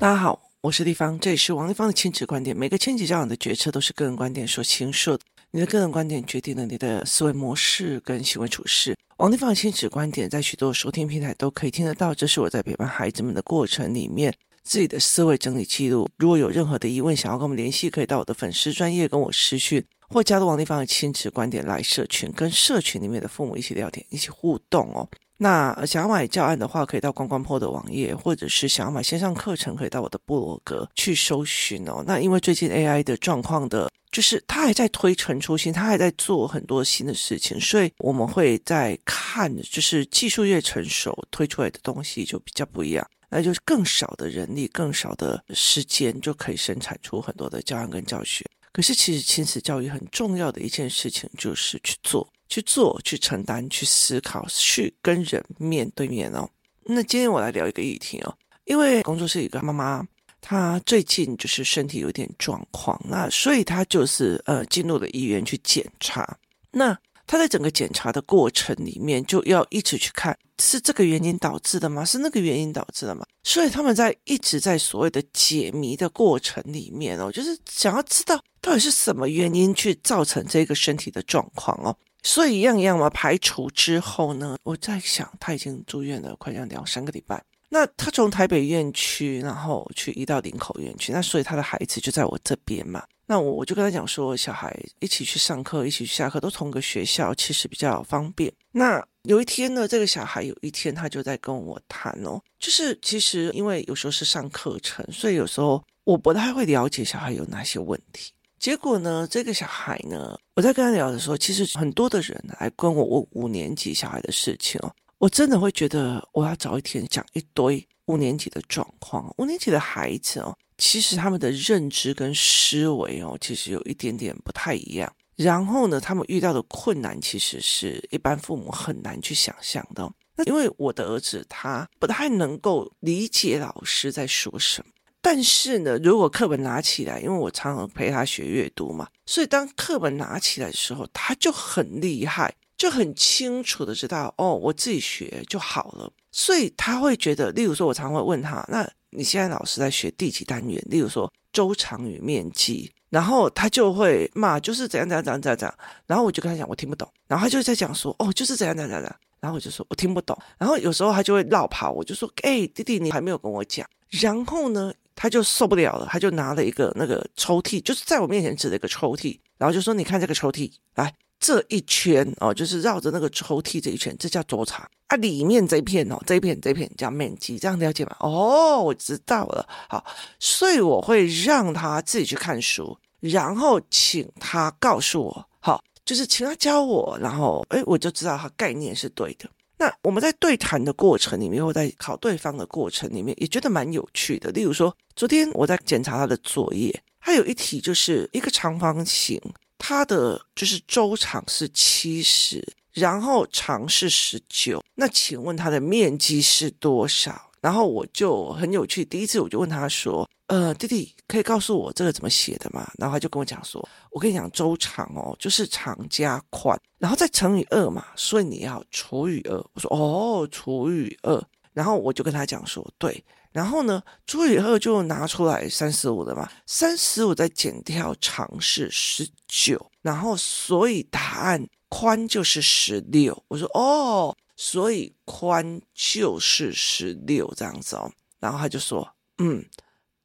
[0.00, 2.56] 大家好，我是丽芳，这里是王丽芳的亲子观点。
[2.56, 8.96] 每个亲子教养的决策都是个人观点所倾述的，你的个人观点决定了你的思维模式跟行为处事。
[9.18, 16.08] 王丽芳的亲子观点在许多收听平台都可以听得到，这是我在陪伴孩子们的过程里面自己的思维整理记录。
[16.16, 25.06] 如果有任何的疑问，想要跟我们联系，可以到我的粉丝专业跟我私讯，或加入王丽芳的亲子观点来社群，跟社群里面的父母一起聊天，一起互动哦。
[25.42, 32.04] 那想要买教案的话，可以到关关破的网页，或者是想要买线上课程，可以到我的部落格去搜寻哦。
[32.06, 48.44] 那因为最近 AI 的状况的，就是它还在推陈出新，它还在做很多新的事情，所以我们会在看，就是技术越成熟，推出来的东西就比较不一样，那就是更少的人力，更少的时间就可以生产出很多的教案跟教学。
[48.74, 52.28] 可是其实亲子教育很重要的一件事情就是去做。
[52.50, 56.50] 去做，去承担，去思考，去跟人面对面哦。
[56.84, 60.04] 那今天我来聊一个议题哦，因为工作室一个妈妈，
[60.40, 66.36] 她最近就是身体有点状况，那所以她就是呃进入了医院去检查。
[66.72, 72.04] 那她在整个检查的过程里面，就要一直去看是这个原因导致的吗？
[72.04, 73.24] 是那个原因导致的吗？
[73.44, 81.96] 所以他们在一直在所谓的解谜的过程里面哦，就是想要知道到底是什么原因去造成这个身体的状况哦。
[82.22, 87.42] 所以一样一样嘛，排除之后呢，我在想他已经住院了，快要两三个礼拜。
[87.72, 93.04] 那他从台北院区，然后去移到林口院区，那所以他的孩子就在我这边嘛。
[93.26, 98.52] 那我我就跟他讲说，小孩一起去上课，一起去下课，都同个学校，其实比较方便。
[98.72, 108.32] 那有一天呢，这个小孩有一天他就在跟我谈哦，就是其实因为有时候是上课程，所以有时候我不太会了解小孩有哪些问题。
[108.60, 119.34] 结果呢，这个小孩呢，我在跟他聊的时候，其实很多的人来跟我问五年级小孩的事情哦，我真的会觉得我要找一天讲一堆五年级的状况。
[119.38, 125.10] 五年级的孩子哦，其实他们的认知跟思维哦，其实有一点点不太一样。
[125.36, 130.06] 然后呢，他们遇到的困难，其实是一般父母很难去想象的。
[130.36, 134.92] 那因为我的儿子他不太能够理解老师在说什么。
[135.22, 146.10] 但是呢，如果课本拿起来，因为我常常陪他学阅读嘛，所以当课本拿起来的时候，他就很厉害，就很清楚的知道哦，我自己学就好了。
[146.32, 150.80] 所以他会觉得，例如说，我常会问他，那你现在老师在学第几单元？
[150.88, 155.78] 例如说周长与面积，然后他就会骂，就是怎样怎样怎样怎样怎样。
[156.06, 157.06] 然后我就跟他讲，我听不懂。
[157.26, 159.16] 然后他就在讲说，哦，就是怎样怎样怎样。
[159.40, 160.38] 然后我就说我听不懂。
[160.56, 163.84] 然后有时候他就会绕跑，我就说，哎，弟弟，你还没有跟我讲。
[164.10, 164.92] 然后呢，
[165.22, 175.16] 他就受不了了，他就拿了一个那个抽屉，就是在我面前指了一个抽屉，然后就说：“你看这个抽屉，来这一圈哦，就是绕着那个抽屉这一圈，这叫周长啊。
[175.18, 178.16] 里面这一片哦，这一片这一片叫面积，这样了解吗？
[178.20, 179.68] 哦，我知道了。
[179.90, 180.02] 好，
[180.38, 189.46] 所以我会让他自己去看书，然后请他告诉我，好，就是请他教我，然后诶，我就知道他概念是对的。”
[189.80, 194.50] 那我们在对谈的过程里面，或在考对方的过程里面，也觉得蛮有趣的。
[194.50, 199.40] 例如说，昨天我在检查他的作业，他有一题就是一个长方形，
[199.78, 204.84] 它的就是周长是七十，然后长是十九。
[204.96, 207.50] 那请问它的面积是多少？
[207.62, 221.40] 然后我就很有趣，第一次我就问他说：“呃，弟弟，可以告诉我这个怎么写的吗？”然后他就跟我讲说：“我跟你讲，周长哦，就是长加宽，然后再乘以二嘛，所以你要除以二。”我说：“哦，除以二。”
[221.72, 239.64] 然后我就跟他讲说：“对，然后呢，除以二就拿出来三十五的嘛，三十五再减掉长是十九，然后所以答案宽就是十六。”我说：“哦。”所以宽就是十六这样子哦，然后他就说，嗯，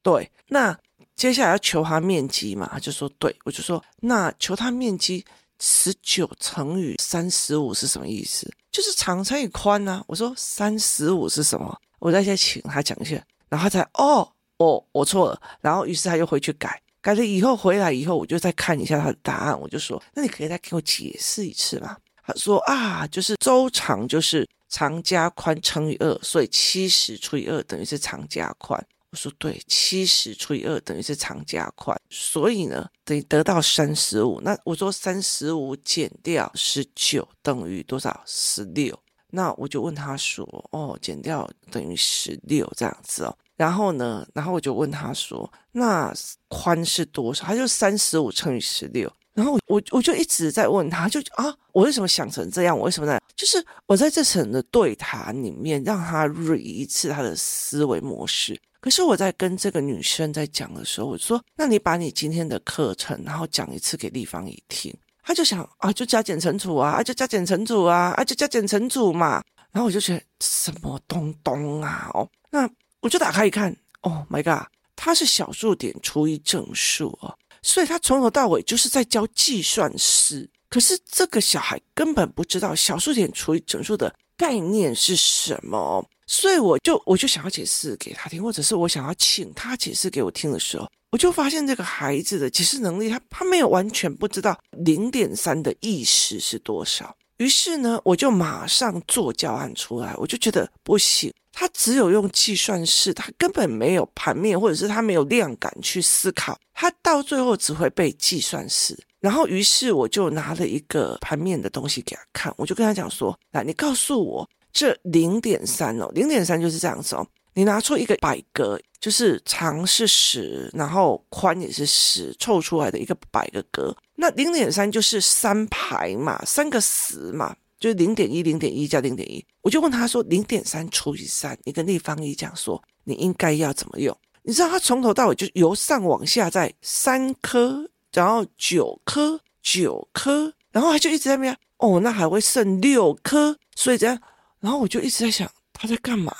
[0.02, 0.78] 对，那
[1.16, 5.24] 接下来要求他面积嘛，他就说，对，我就说，那求他面积
[5.58, 8.52] 十九乘以三十五是什么意思？
[8.70, 10.04] 就是长乘以宽呢、啊？
[10.06, 11.74] 我说三十五是什么？
[11.98, 13.16] 我再先请他讲一下，
[13.48, 21.96] 然后他才，哦，哦，我错了，然后于是他又回去改，改了以后回来以后，我就再看一下他的答案，我就说，那你可以再给我解释一次吗？
[22.22, 28.84] 他说啊，就是周长就是长加宽乘以二，所以七十除以二等于是长加宽。
[29.16, 34.38] 我说对，七十除以二等于是长加宽，所以呢，等于得到三十五。
[34.42, 38.22] 那我说三十五减掉十九等于多少？
[38.26, 38.94] 十六。
[39.30, 43.34] 那我就问他说，哦，减掉等于十六这样子哦。
[43.56, 46.12] 然后呢，然后我就问他说，那
[46.48, 47.46] 宽是多少？
[47.46, 49.10] 他就三十五乘以十六。
[49.32, 52.76] 然后我我就一直在问他，就啊，我为什么想成这样？
[52.76, 53.18] 我为什么呢？
[53.34, 58.58] 就是我在这层的对谈里面让他捋一次他的思维模式。
[58.86, 69.42] 可是我在跟这个女生在讲的时候，我说：“那你把你今天的课程，然后讲一次给丽芳姨听。”她就想啊，就加减乘除啊，啊就加减乘除啊，啊就加减乘除嘛。
[69.72, 72.08] 然后我就觉得什么东东啊？
[72.14, 80.48] 哦，那我就打开一看，Oh my god，它是小数点除以整数啊，所以他从头到尾就是在教计算式。
[80.70, 86.08] 可是这个小孩根本不知道小数点除以整数的概念是什么。
[86.26, 97.16] 所以我就我就想要解释给他听，或者是我想要请他解释给我听的时候，我就发现这个孩子的解释能力，他他没有完全不知道零点三的意识是多少。
[97.36, 108.98] 于是呢，我就马上做教案出来，我就觉得不行，他只有用计算式，他根本没有盘面，或者是他没有量感去思考，他到最后只会背计算式。
[109.20, 117.26] 然后，于是我就拿了一个盘面的东西给他看，我就跟他讲说：“来，你告诉我。”这零点三哦，零点三就是这样子哦。
[117.54, 123.96] 你拿出一个百格，就是长是十，然后宽也是十，凑出来的一个百个格。
[124.16, 129.42] 那零点三就是三排嘛，三个十嘛，就是零点一，零点一加零点一。
[129.62, 134.14] 我就问他说，零点三除以三，你跟立方一讲说，你应该要怎么用？
[134.42, 144.20] 你知道他从头到尾就由上往下在三颗，然后九颗，九颗，然后他就一直在那边哦，那还会剩六颗，所以这样。
[144.66, 146.34] 然后我就一直在想他在干嘛，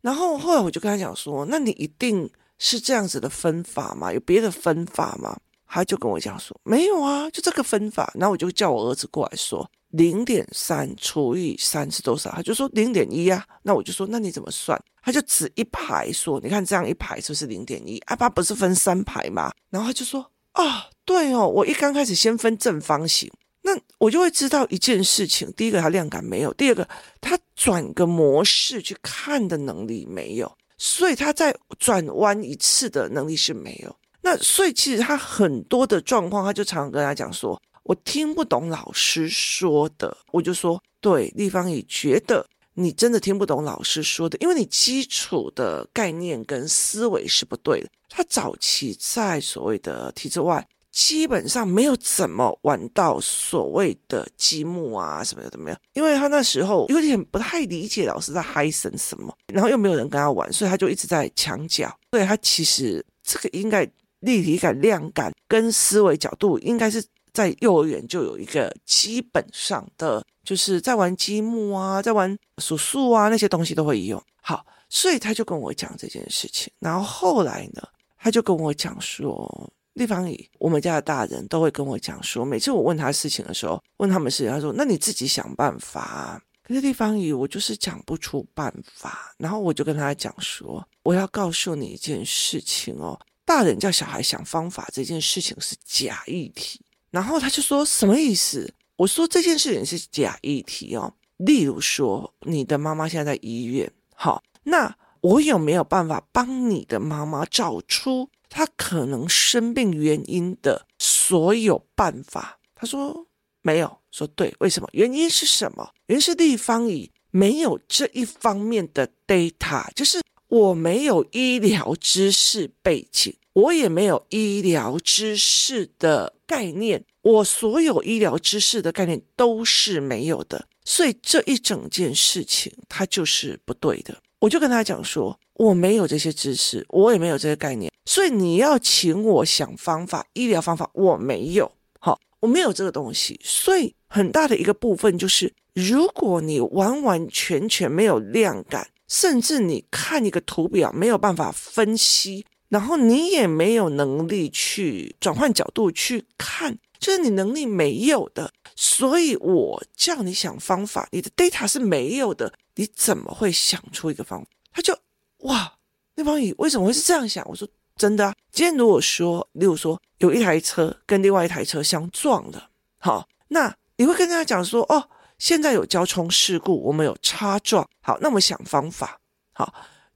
[0.00, 2.28] 然后后来我就跟他讲说：“那你一定
[2.58, 4.12] 是这样子的分法吗？
[4.12, 5.38] 有别的分法吗？”
[5.68, 17.98] 他就跟我讲说：“没有啊，就这个分法。”然后我就叫我儿子过来说：“零点三除以三是多少？”他就说：“零点一啊。”那我就说：“那你怎么算？”他就指一排说：“你看这样一排是不是零点一？
[17.98, 20.28] 啊，他不是分三排吗？”然后他就说
[20.58, 23.30] ：“啊，对哦，我一刚开始先分正方形。”
[23.62, 26.88] 那我就会知道一件事情：第一个，他量感没有；第二个，
[27.20, 33.94] 他转个模式去看的能力没有，所以他在转弯一次的能力是没有。
[34.22, 50.66] 那所以其实他很多的状况，他就常常跟他讲说：“我听不懂老师说的。”我就说：“对，立方也觉得你真的听不懂老师说的，因为你基础的概念跟思维是不对的。”他早期在所谓的体制外。
[50.92, 55.80] 基本上没有怎么玩到所谓的积木啊什么的，怎么样？
[55.92, 61.96] 因为他那时候有点不太理解老师在嗨神什么，然后又没有人跟他玩，所以他就一直在墙角。
[62.10, 63.88] 所以他其实这个应该
[64.20, 74.20] 立体感、量感跟思维角度，应该是在幼儿园就有一个基本上的，就是在玩积木啊，在玩数数啊那些东西都会用。
[74.42, 77.82] 好，所以他就跟我讲这件事情，然后后来呢，
[78.18, 79.72] 他就跟我讲说。
[80.00, 89.34] 地方里，我们家的大人都会跟我讲说，每次我问他事情的时候，问他们事情，他说：“那你自己想办法。”可是地方里，我就是讲不出办法。
[89.36, 96.80] 然后我就跟他讲说：“我要告诉你一件事情哦，大人叫小孩想方法这件事情是假议题。”
[97.12, 101.12] 然后他就说：“什么意思？”我说：“这件事情是假议题哦。
[101.36, 113.26] 例如说，你的妈妈现在在医院，好，那我有没有办法帮你的妈妈找出？”他可能生病原因的所有办法，他说
[113.62, 114.88] 没有，说对，为什么？
[114.92, 115.90] 原因是什么？
[116.08, 134.20] 原因是立方体没有这一方面的 data，就是我没有医疗知识背景，我也没有医疗知识的概念，我所有医疗知识的概念都是没有的，所以这一整件事情它就是不对的。
[134.40, 164.46] 我就跟他讲说，我没有这些知识，我也没有这些概念，所以你要请我想方法，医疗方法我没有，好，我没有这个东西，所以很大的一个部分就是，如果你完完全全没有量感，甚至你看一个图表没有办法分析，然后你也没有能力去转换角度去看，就是你能力没有的，所以我叫你想方法，你的 data 是没有的，你怎么会想出一个方法？
[164.72, 164.96] 他就
[165.40, 165.72] 哇，
[166.14, 167.46] 那方宇为什么会是这样想？
[167.48, 167.66] 我说
[167.96, 168.34] 真的啊。
[168.52, 172.68] 今天如果说，例如说有一台车跟另外一台车相撞了，
[172.98, 179.18] 好，那你会跟大家讲说，哦，现在有交通事故，我们有擦撞，好，那我们想方法。
[179.54, 179.72] 好，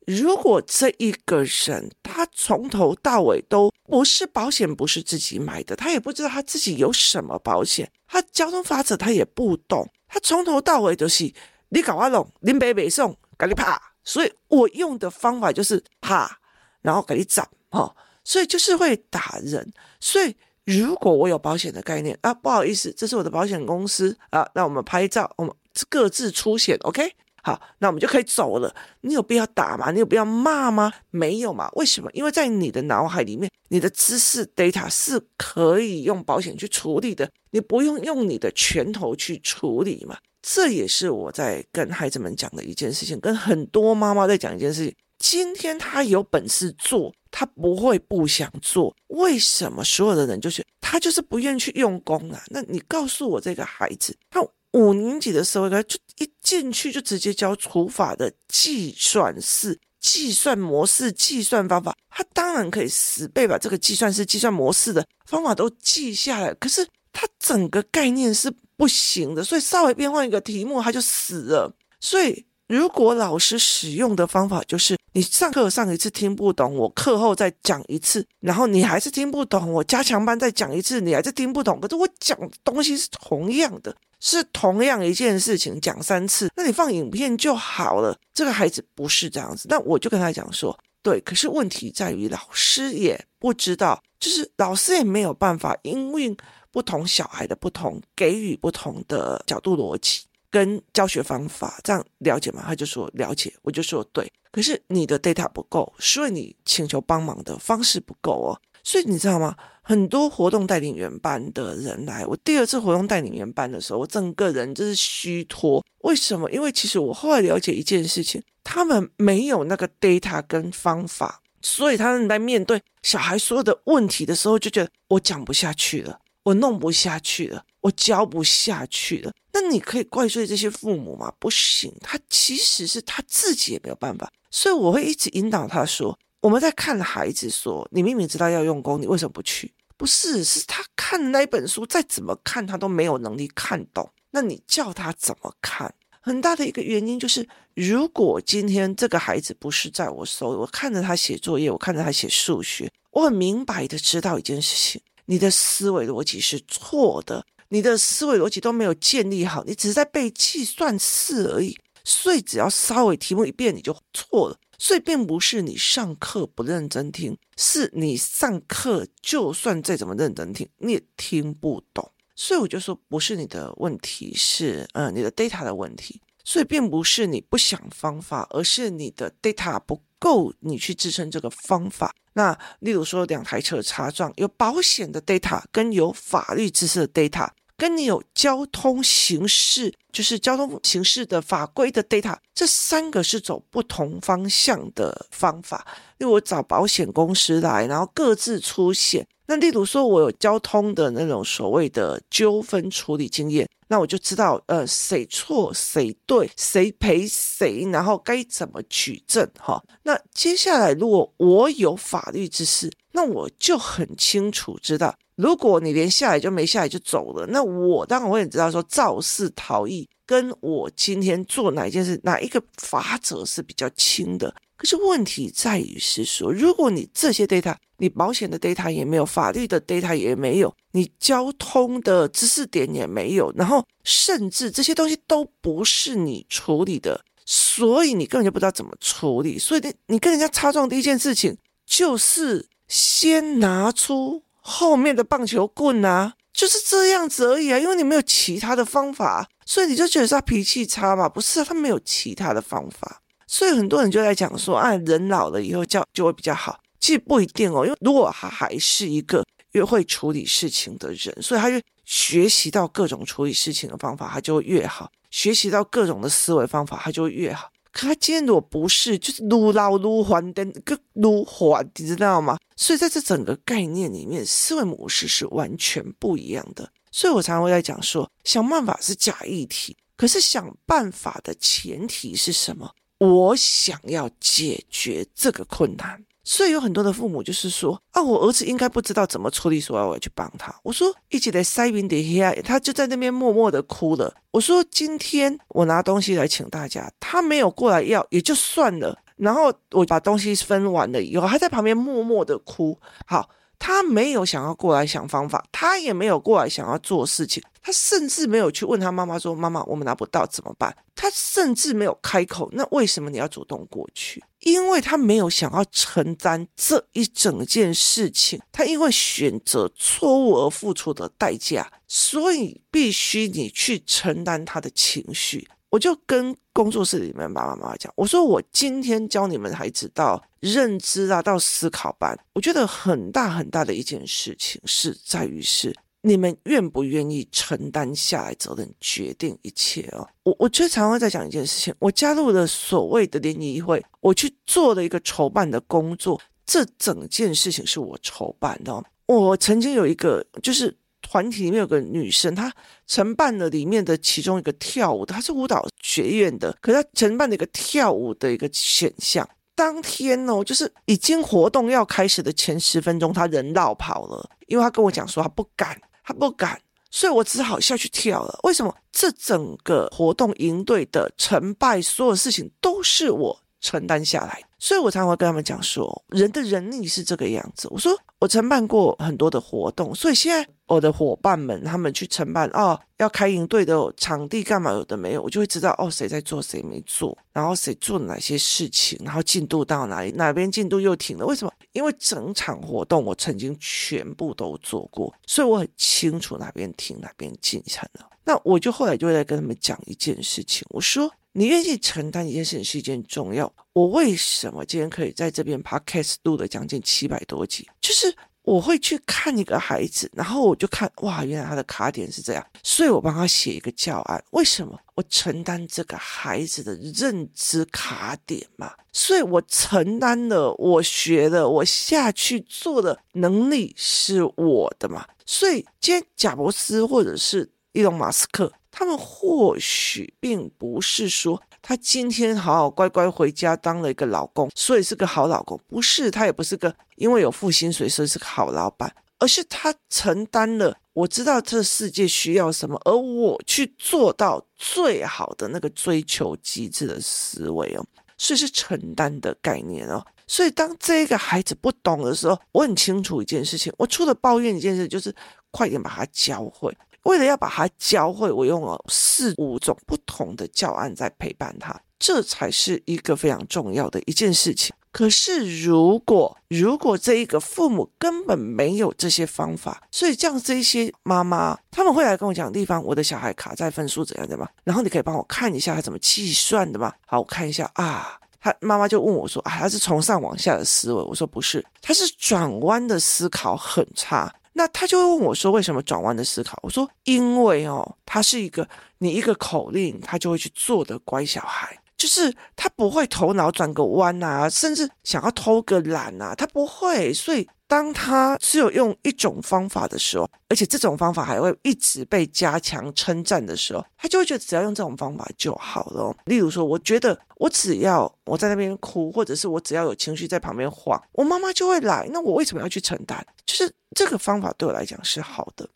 [0.07, 11.33] 如果这一个人他从头到尾都不是保险，不是自己买的，他也不知道他自己有什么保险，他交通法则他也不懂，他从头到尾都是
[11.71, 13.94] 你搞阿龙，林北北送，赶紧啪。
[14.05, 16.39] 所以我用的方法就是啪，
[16.83, 19.73] 然后给你斩哈，所以就是会打人。
[19.99, 25.55] 所以如果我有保险的概念啊，不好意思，这是我的保险公司啊，那我们拍照，我们
[25.89, 27.15] 各自出险，OK？
[27.43, 28.75] 好，那我们就可以走了。
[29.03, 29.91] 你有必要打吗？
[29.91, 30.91] 你有必要骂吗？
[31.11, 31.69] 没有嘛？
[31.75, 32.11] 为什么？
[32.13, 40.17] 因为在你的脑海里面，你的知识 data 是可以用保险去处理的，你不用用你的拳头去处理嘛。
[40.47, 44.95] 这也是我在跟孩子们讲的一件事情，跟很多妈妈在讲一件事情。
[45.19, 48.95] 今天他有本事做，他不会不想做。
[49.07, 52.43] 为什么所有的人就是他就是不愿意去用功啊？
[52.49, 66.53] 那你告诉我，这个孩子，他五年级的时候，他就一进去就直接教除法的计算式、计算模式、计算方法，他当然可以十倍把这个计算式、计算模式的方法都记下来。
[66.55, 71.75] 可是他整个概念是不行的，所以稍微变换一个题目，他就死了。
[71.99, 72.45] 所以。
[72.67, 81.79] 如果老师使用的方法就是你上课上一次听不懂，我课后再讲一次，然后你还是听不懂，我加强班再讲一次，你还是听不懂。
[81.79, 88.19] 可是我讲的东西是同样的，是同样一件事情，讲三次，那你放影片就好了。
[88.33, 91.21] 这个孩子不是这样子，那我就跟他讲说，对。
[91.21, 96.35] 可是问题在于老师也不知道，就是老师也没有办法，因为
[96.75, 100.25] 不同小孩的不同，给予不同的角度逻辑。
[100.51, 102.63] 跟教学方法这样了解吗？
[102.67, 104.31] 他就说了解，我就说对。
[104.53, 108.61] 可是你的 data 不够，所以你请求帮忙的方式不够哦。
[108.85, 109.57] 所以你知道吗？
[109.83, 115.85] 很多活动带领员班的人来，我第二次活动带领员班的时候，我整个人就是虚脱。
[116.03, 116.51] 为什么？
[116.51, 127.65] 因为其实我后来了解一件事情，他们没有那个 data 跟方法，所以他们在面对小孩所有的问题的时候，就觉得我讲不下去了，我弄不下去了。
[127.81, 131.31] 我教不下去了，那你可以怪罪这些父母吗？
[131.39, 139.71] 不行，他其实是他自己也没有办法，所以我会一直引导他说：我们在看孩子说，你明明知道要用功，你为什么不去？
[139.99, 145.95] 不是，是他看那本书，再怎么看他都没有能力看懂，那你叫他怎么看？
[146.23, 157.45] 很大的一个原因就是，如果今天这个孩子不是在我手里，我看着他写作业，我看着他写数学，我很明白的知道一件事情：你的思维逻辑是错的。
[157.69, 164.57] 你的思维逻辑都没有建立好，你只是在背计算式而已，所以只要稍微题目一变你就错了。
[164.79, 172.09] 所以并不是你上课不认真听，是你上课就算再怎么认真听，你也听不懂。
[172.37, 176.21] 所以我就说不是你的问题，是呃你的 data 的问题。
[176.45, 182.11] 所以并不是你不想方法，而是你的 data 不够，你去支撑这个方法。
[182.33, 187.51] 那例如说两台车擦撞，有保险的 data 跟有法律知识的 data。
[187.77, 195.85] 跟你有交通刑事，就是交通刑事的法规的 data，这三个是走不同方向的方法。
[196.19, 199.27] 因为我找保险公司来，然后各自出险。
[199.47, 209.83] 那例如说，我有交通的那种所谓的纠纷处理经验，那我就知道，呃，谁错谁对，谁赔谁，然后该怎么举证哈。
[210.03, 215.15] 那接下来，如果我有法律知识，那我就很清楚知道。
[215.37, 224.55] 如果你连下来就没下来就走了，那我当然我也知道说肇事逃逸跟我今天做哪一件事，哪一个罚则是比较轻的。
[224.77, 239.59] 可是问题在于是说，如果你这些 data，你保险的 data 也没有，法律的 data 也没有，你交通的知识点也没有，然后甚至这些东西都不是你处理的，所以你根本就不知道怎么处理。
[239.59, 244.43] 所以你你跟人家擦撞第一件事情就是先拿出。
[244.67, 251.29] 后面的棒球棍啊，就是这样子而已啊，因为你没有其他的方法，所以你就觉得是他脾气差嘛？
[251.29, 256.81] 不是，他没有其他的方法，所以很多人就在讲说，啊，人老了以后教就会比较好。
[256.99, 259.45] 其实不一定哦，因为如果他还是一个
[259.75, 267.71] 越会处理事情的人，所以他就学习到各种处理事情的方法，他就越好；学习到各种的思维方法，他就越好。
[267.93, 272.59] 可他今天如果不是，就是撸老撸还的个撸还，你知道吗？
[272.77, 276.91] 所以在这整个概念里面，思维模式是完全不一样的。
[277.13, 282.93] 所以我常常会在讲说，想办法是假议题，可是想办法的前提是什么？
[283.19, 286.24] 我想要解决这个困难。
[286.45, 290.75] 所以有很多的父母就是说啊，我儿子应该不知道怎么处理，所以我要去帮他。
[290.83, 294.33] 我说一起来塞云底下，他就在那边默默的哭了。
[294.51, 299.19] 我说今天我拿东西来请大家，他没有过来要也就算了。
[299.37, 302.99] 然后我把东西分完了以后，他在旁边默默的哭。
[303.27, 303.49] 好。
[303.87, 312.71] 他没有想要过来想方法，他也没有过来想要做事情，他甚至没有去问他妈妈说：“妈妈，我们拿不到怎么办？”他甚至没有开口。
[312.73, 314.43] 那为什么你要主动过去？
[314.61, 325.69] 因为他没有想要承担这一整件事情，他因为选择错误而付出的代价，所以必须你去承担他的情绪。
[325.95, 335.95] 我就跟工作室里面爸爸妈妈讲，我说我今天教你们孩子到认知啊，到思考班，我觉得很大很大的一件事情是在于是。
[336.23, 340.27] 你们愿不愿意承担下来责任，决定一切哦？
[340.43, 349.05] 我我最常常在讲一件事情，我加入了所谓的联谊会，我去做了一个筹办的工作，这整件事情是我筹办的哦。
[349.27, 350.97] 我曾经有一个，就是
[351.27, 352.73] 团体里面有个女生，她
[353.07, 359.49] 承办了里面的其中一个跳舞的，她是舞蹈学院的，可是她承办了一个跳舞的一个选项。
[359.75, 366.01] 当天哦，就是已经活动要开始的前十分钟，她人落跑了，因为她跟我讲说她不敢。
[366.27, 368.61] 她不敢，所以我只好下去跳了。
[368.63, 368.95] 为什么？
[369.13, 377.87] 这整个活动营队的成败，所有事情都是我承担下来，所以我常常会跟他们讲说，人的人力是这个样子。
[377.91, 391.45] 我说我承办过很多的活动，所以现在我的伙伴们他们去承办哦，要开营队的场地干嘛有的没有，我就会知道哦，谁在做谁没做，然后谁做了哪些事情，然后进度到哪里，哪边进度又停了。
[391.45, 391.73] 为什么？
[391.93, 398.31] 因为整场活动我曾经全部都做过，所以我很清楚哪边停哪边进程了。
[398.47, 401.31] 那我就后来就会来跟他们讲一件事情，我说。
[401.57, 403.73] 你愿意承担一件事情是一件重要。
[403.93, 407.89] 我为什么今天可以在这边 podcast 录了将近七百多集？
[408.01, 414.45] 就是我会去看一个孩子，然后我就看哇，原来他的卡点是这样，所以我帮他写一个教案。
[414.51, 414.99] 为什么？
[415.15, 425.25] 我承担这个孩子的认知卡点嘛，所以我承担了，我学的，我下去做的能力是我的嘛。
[425.47, 428.73] 所以今天贾伯斯或者是伊隆马斯克。
[428.97, 435.79] 他们或许并不是说他今天好好乖乖回家当了一个老公，所以是个好老公。
[435.89, 440.97] 不是，他也不是个因为有付薪水所以是个好老板，而是他承担了。
[441.13, 448.07] 我知道这世界需要什么，而我去做到最好的那个追求极致的思维哦，
[448.39, 450.25] 所以是承担的概念哦。
[450.47, 455.35] 所以当这个孩子不懂的时候，我很清楚一件事情，我除了抱怨一件事，就是
[455.71, 456.97] 快点把他教会。
[457.25, 464.95] 为了要把他教会，我用了四五种不同的教案在陪伴他，这才是一个非常重要的一件事情。
[465.11, 474.69] 可是，如果如果这一个父母根本没有这些方法，所以这样这些妈妈他们会来跟我讲地方，我的小孩卡在分数怎样的吗？
[474.83, 477.13] 然后你可以帮我看一下他怎么计算的吗？
[477.27, 484.53] 好，我看一下啊，他妈妈就问我说啊，他是从上往下的思维，我说不是，他是转弯的思考很差。
[484.77, 497.35] 那他就会问我说：“为什么转弯的思考？”我说：“因为哦，他是一个你一个口令，他就会去做的乖小孩，就是他不会头脑转个弯啊，甚至想要偷个懒啊，他不会。
[497.35, 506.35] 所以当他只有用一种方法的时候，而且这种方法还会一直被加强称赞的时候，他就会觉得只要用这种方法就好了。
[506.47, 512.27] 例如说，我觉得我只要我在那边哭，或者是我只要有情绪在旁边晃，我妈妈就会来。
[512.33, 513.45] 那我为什么要去承担？
[513.67, 513.93] 就是。
[514.17, 515.89] 这个方法对我来讲是好的，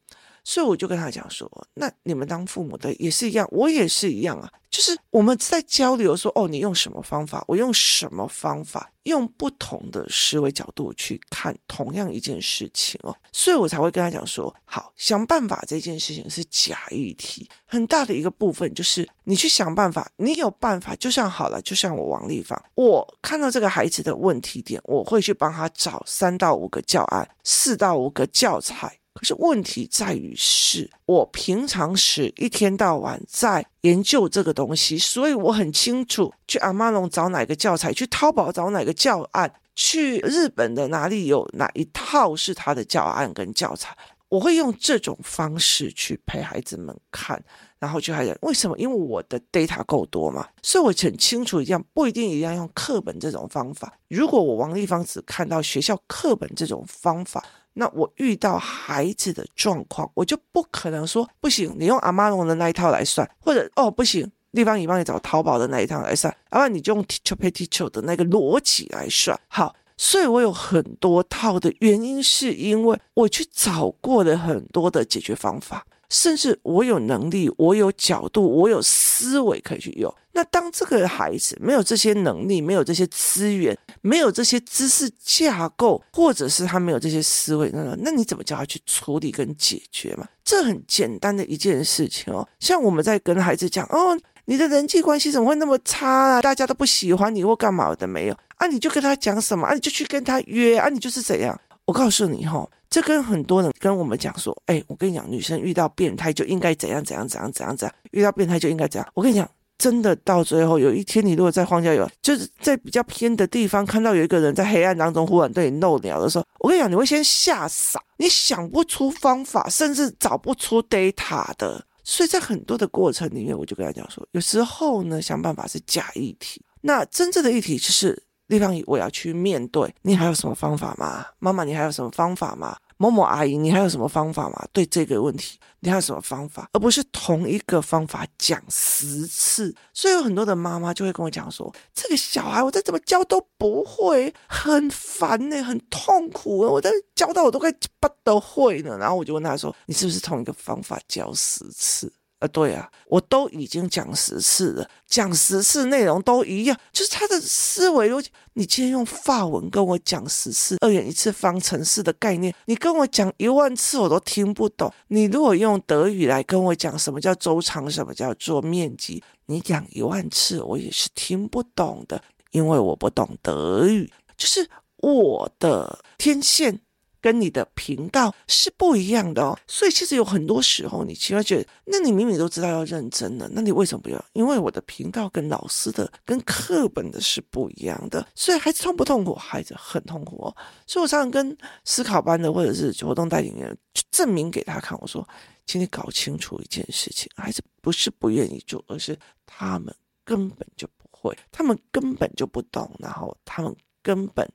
[0.48, 4.50] 所以我就跟他讲说：“那你们当父母的也是一样，我也是一样啊。
[4.70, 13.14] 就是我们在交流说，哦，你用什么方法，我用什么方法，用不同的思维角度去看同样一件事情哦。
[13.30, 43.92] 所以我才会跟他讲说：好，想办法这件事情是假议题，很大的一个部分就是你去想办法，你有办法，就像好了，就像我王丽芳，我看到这个孩子的问题点，我会去帮他找三到五个教案，四到五个教材。”可是问题在于是，我平常时一天到晚在研究这个东西，所以我很清楚去阿玛龙找哪个教材，去淘宝找哪个教案，去日本的哪里有哪一套是他的教案跟教材，
[44.28, 47.42] 我会用这种方式去陪孩子们看，
[47.78, 48.76] 然后去孩子为什么？
[48.78, 53.92] 因为我的 data 够多嘛，所以我很清楚一样，不一定一定要用课本这种方法。
[54.08, 57.44] 如果我王立芳只看到学校课本这种方法。
[57.74, 69.38] 那我遇到孩子的状况，我就不可能说不行，你用阿妈龙的那一套来算，或者哦不行，地方你帮你找淘宝的那一套来算，然后你就用 Teacher Pay Teacher 的那个逻辑来算。
[69.46, 75.86] 好，所以我有很多套的原因，是因为我去找过了很多的解决方法。
[76.10, 80.12] 甚至我有能力，我有角度，我有思维可以去用。
[80.32, 90.26] 那当这个孩子没有这些能力，没有这些资源，没有这些知识架构，或者是他没有这些思维，那那你怎么叫他去处理跟解决嘛？
[90.44, 92.48] 这很简单的一件事情哦。
[92.60, 96.40] 像我们在跟孩子讲哦，你的人际关系怎么会那么差啊？
[96.40, 98.66] 大家都不喜欢你或干嘛的没有啊？
[98.68, 99.74] 你就跟他讲什么啊？
[99.74, 100.88] 你就去跟他约啊？
[100.88, 101.60] 你就是怎样？
[101.84, 102.70] 我告诉你哈、哦。
[102.90, 109.08] 这跟很多人跟我们讲说，哎，我跟你讲，女生遇到变态就应该怎样怎样怎样怎样怎样，遇到变态就应该怎样。
[109.14, 121.84] 我跟你讲，真的到最后有一天，你如果在荒郊野，就是在比较偏的地方，看到有一个人在黑暗当中忽然对你露鸟的时候，我跟你讲，你会先吓傻，你想不出方法，甚至找不出 data 的。
[122.04, 129.94] 所以在很多的过程里面，我就跟他讲说，有时候呢，想办法是假议题，那真正的议题就是地方我要去面对。
[130.02, 131.26] 你还有什么方法吗？
[131.38, 132.76] 妈妈，你还有什么方法吗？
[132.96, 134.66] 某某阿姨，你还有什么方法吗？
[134.72, 136.68] 对这个问题，你还有什么方法？
[136.72, 139.72] 而不是同一个方法讲十次。
[139.94, 146.68] 所以有很多的妈妈就会跟我讲说：“这个小孩我再怎么教都不会，很烦呢，很痛苦啊！
[146.68, 158.30] 我在教到我都快不都会了。”然后我就问他说：“你是不是同一个方法教十次？”呃，对啊，我都已经讲十次了，讲十次内容都一样，就是他的思维逻辑。
[158.52, 164.92] 你今天用法文跟我讲十次二元一次方程式的概念，你跟我讲一万次我都听不懂。
[165.08, 172.22] 你如果用德语来跟我讲什么叫周长，什么叫做面积，你讲一万次我也是听不懂的，
[172.52, 176.80] 因为我不懂德语，就是我的天线。
[177.20, 184.24] 跟你的频道是不一样的哦，所以其实有很多时候，你其实觉得，那你明明都知道要认真的，那你为什么不要？
[184.32, 189.34] 因为我的频道跟老师的、跟课本的是不一样的，所以孩子痛不痛苦？
[189.34, 190.56] 孩子很痛苦哦。
[190.86, 193.76] 所以我常常跟思考班的或者是活动带领人
[194.10, 195.26] 证明给他看，我说，
[195.66, 204.48] 请你搞清楚一件事情，孩子不是不愿意做，而是他们根本就不会，他们根本就不懂，然后他们根本。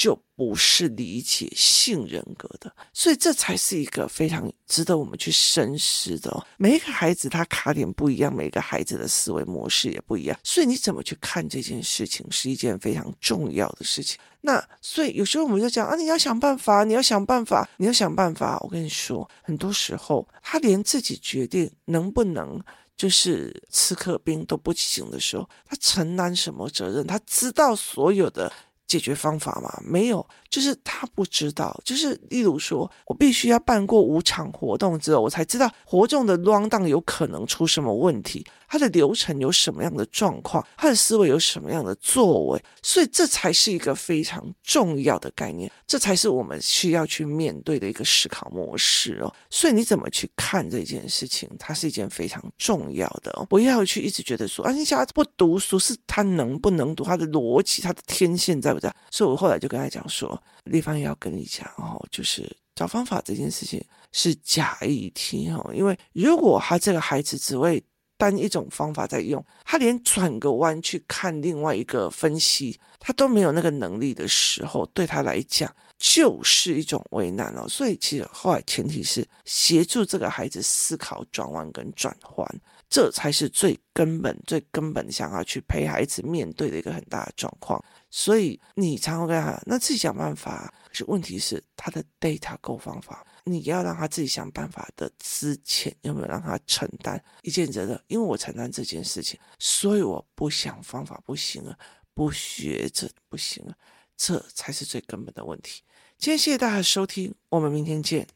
[0.00, 6.42] 就不是理解性人格的，所以这才是一个非常值得我们去深思的哦。
[6.56, 14.18] 每一个孩子他卡点不一样，每个孩子的思维模式也不一样，所以你怎么去看这件事情是一件非常重要的事情。
[14.40, 18.58] 那所以有时候我们就讲啊，你要想办法，你要想办法，你要想办法。
[18.60, 22.58] 我跟你说，很多时候他连自己决定能不能
[22.96, 27.06] 就是吃克冰都不行的时候，他承担什么责任？
[27.06, 28.50] 他知道所有的。
[28.90, 29.70] 解决方法吗？
[29.86, 31.80] 没有，就是他不知道。
[31.84, 38.44] 就是例如说，我必须要办过五场活动之后，我才知道活动的 rundown 有可能出什么问题。
[38.70, 40.64] 他的流程有什么样的状况？
[40.76, 42.64] 他的思维有什么样的作为？
[42.84, 49.34] 所以这才是一个非常重要的概念，这才是我们需要去面对的一个思考模式哦。
[49.50, 51.50] 所以你怎么去看这件事情？
[51.58, 53.44] 它是一件非常重要的哦。
[53.46, 57.02] 不要去一直觉得说啊，你小孩不读书，是他能不能读？
[57.02, 58.94] 他的逻辑，他的天线在不在？
[59.10, 67.82] 所以我后来就跟他讲说，丽芳也要跟你讲哦，就是找方法这件事情是假议题哦，因为如果他这个孩子只会。
[68.20, 77.66] 单一种方法在用，他连转个弯去看另外一个分析，他都没有那个能力的时候，对他来讲就是一种为难哦。
[77.66, 82.46] 所以其实后来前提是协助这个孩子思考转弯跟转换，
[82.90, 87.82] 这才是最根本、最根本想要去陪孩子面对的一个很大的状况。
[88.10, 90.70] 所以你常常跟他，那自己想办法。
[90.88, 93.24] 可是问题是他的 data 够方法。
[93.44, 98.00] 你要让他自己想办法的之前，有没有让他承担一件责任？
[98.06, 101.78] 因为我承担这件事情，所以我不想方法不行了，
[102.14, 103.74] 不学着不行了，
[104.16, 105.82] 这才是最根本的问题。
[106.18, 108.26] 今天谢谢大家收听，我们明天见。